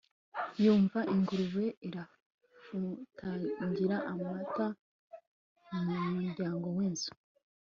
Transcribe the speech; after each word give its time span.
yumva 0.63 0.99
ingurube 1.13 1.65
irafutagira 1.87 3.97
amata 4.11 4.65
mu 5.85 5.97
muryango 6.17 6.67
w'inzu 6.77 7.11